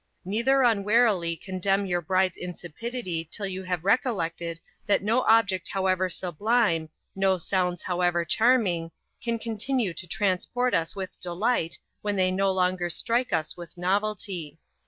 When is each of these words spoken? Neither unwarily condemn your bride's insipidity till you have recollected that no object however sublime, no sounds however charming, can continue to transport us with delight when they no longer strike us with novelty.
Neither 0.25 0.63
unwarily 0.63 1.35
condemn 1.35 1.85
your 1.85 2.01
bride's 2.01 2.35
insipidity 2.35 3.27
till 3.29 3.45
you 3.45 3.61
have 3.65 3.85
recollected 3.85 4.59
that 4.87 5.03
no 5.03 5.21
object 5.27 5.67
however 5.67 6.09
sublime, 6.09 6.89
no 7.15 7.37
sounds 7.37 7.83
however 7.83 8.25
charming, 8.25 8.89
can 9.21 9.37
continue 9.37 9.93
to 9.93 10.07
transport 10.07 10.73
us 10.73 10.95
with 10.95 11.21
delight 11.21 11.77
when 12.01 12.15
they 12.15 12.31
no 12.31 12.51
longer 12.51 12.89
strike 12.89 13.31
us 13.31 13.55
with 13.55 13.77
novelty. 13.77 14.57